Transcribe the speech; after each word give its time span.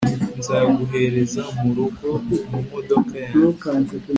nzaguhereza 0.39 1.43
murugo 1.61 2.09
mumodoka 2.51 3.15
yanjye 3.27 3.95